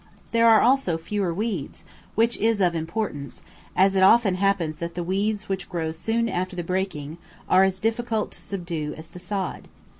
There 0.31 0.49
are 0.49 0.61
also 0.61 0.97
fewer 0.97 1.31
weeds, 1.31 1.85
which 2.15 2.35
is 2.37 2.59
of 2.59 2.73
importance, 2.73 3.43
as 3.75 3.95
it 3.95 4.01
often 4.01 4.33
happens 4.33 4.77
that 4.79 4.95
the 4.95 5.03
weeds 5.03 5.47
which 5.47 5.69
grow 5.69 5.91
soon 5.91 6.27
after 6.27 6.55
the 6.55 6.63
breaking 6.63 7.19
are 7.47 7.63
as 7.63 7.79
difficult 7.79 8.31
to 8.31 8.41
subdue 8.41 8.95
as 8.97 9.09
the 9.09 9.19
sod. 9.19 9.67